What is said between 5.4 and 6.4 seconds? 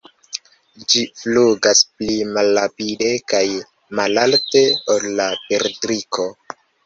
perdriko.